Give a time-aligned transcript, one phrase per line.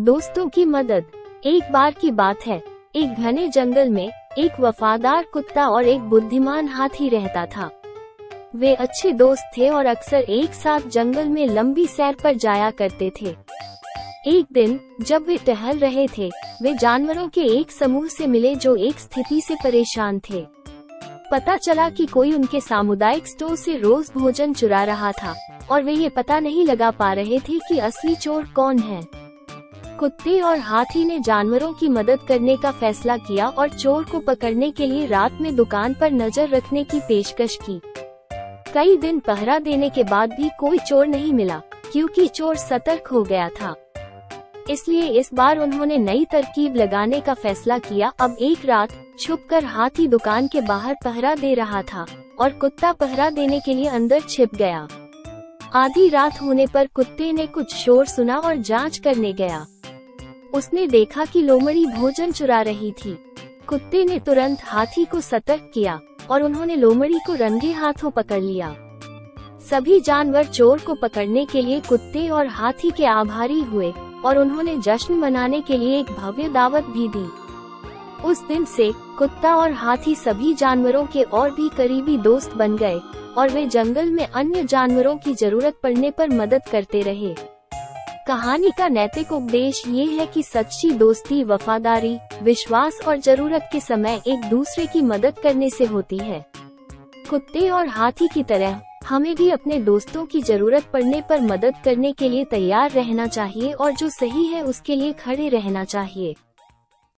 [0.00, 1.04] दोस्तों की मदद।
[1.44, 2.56] एक बार की बात है,
[2.96, 7.68] एक घने जंगल में एक वफादार कुत्ता और एक बुद्धिमान हाथी रहता था।
[8.56, 13.10] वे अच्छे दोस्त थे और अक्सर एक साथ जंगल में लंबी सैर पर जाया करते
[13.20, 13.34] थे।
[14.26, 16.30] एक दिन, जब वे टहल रहे थे,
[16.62, 20.44] वे जानवरों के एक समूह से मिले जो एक स्थिति से परेशान थे।
[21.32, 25.36] पता चला कि कोई उनके सामुदायिक स्टोर से रोज भोजन चुरा रहा था,
[25.70, 29.19] और वे ये पता नहीं लगा पा रहे थे कि असली चोर कौन है।
[30.00, 34.70] कुत्ते और हाथी ने जानवरों की मदद करने का फैसला किया और चोर को पकड़ने
[34.70, 37.80] के लिए रात में दुकान पर नज़र रखने की पेशकश की।
[38.74, 41.60] कई दिन पहरा देने के बाद भी कोई चोर नहीं मिला,
[41.92, 43.74] क्योंकि चोर सतर्क हो गया था।
[44.70, 50.06] इसलिए इस बार उन्होंने नई तरकीब लगाने का फैसला किया। अब एक रात, छुपकर हाथी
[50.08, 52.06] दुकान के बाहर पहरा दे रहा था
[52.40, 54.86] और कुत्ता पहरा देने के लिए अंदर छिप गया।
[55.74, 59.66] आधी रात होने पर कुत्ते ने कुछ शोर सुना और जाँच करने गया।
[60.54, 63.12] उसने देखा कि लोमड़ी भोजन चुरा रही थी।
[63.66, 68.74] कुत्ते ने तुरंत हाथी को सतर्क किया और उन्होंने लोमड़ी को रंगे हाथों पकड़ लिया।
[69.70, 73.92] सभी जानवर चोर को पकड़ने के लिए कुत्ते और हाथी के आभारी हुए
[74.24, 77.26] और उन्होंने जश्न मनाने के लिए एक भव्य दावत भी दी।
[78.24, 82.98] उस दिन से कुत्ता और हाथी सभी जानवरों के और भी करीबी दोस्त बन गए
[83.38, 87.34] और वे जंगल में अन्य जानवरों की ज़रूरत पड़ने पर मदद करते रहे।
[88.30, 94.20] कहानी का नैतिक उपदेश ये है कि सच्ची दोस्ती, वफादारी, विश्वास और ज़रूरत के समय
[94.26, 96.44] एक दूसरे की मदद करने से होती है।
[97.30, 102.12] कुत्ते और हाथी की तरह, हमें भी अपने दोस्तों की ज़रूरत पड़ने पर मदद करने
[102.12, 106.34] के लिए तैयार रहना चाहिए और जो सही है उसके लिए खड़े रहना चाहिए।